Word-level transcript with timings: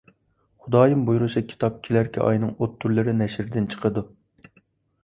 خۇدايىم 0.63 1.03
بۇيرۇسا، 1.09 1.43
كىتاب 1.51 1.77
كېلەركى 1.89 2.25
ئاينىڭ 2.25 2.57
ئوتتۇرىلىرى 2.57 3.17
نەشردىن 3.21 3.71
چىقىدۇ. 3.77 4.07